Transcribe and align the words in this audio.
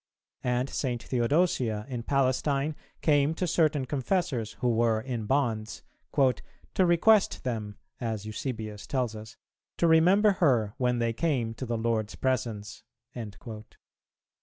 And 0.43 0.67
St. 0.67 1.03
Theodosia 1.03 1.85
in 1.87 2.01
Palestine 2.01 2.75
came 3.03 3.35
to 3.35 3.45
certain 3.45 3.85
confessors 3.85 4.53
who 4.53 4.69
were 4.71 4.99
in 4.99 5.27
bonds, 5.27 5.83
"to 6.15 6.85
request 6.87 7.43
them," 7.43 7.77
as 7.99 8.25
Eusebius 8.25 8.87
tells 8.87 9.15
us, 9.15 9.37
"to 9.77 9.85
remember 9.85 10.31
her 10.39 10.73
when 10.77 10.97
they 10.97 11.13
came 11.13 11.53
to 11.53 11.67
the 11.67 11.77
Lord's 11.77 12.15
Presence." 12.15 12.81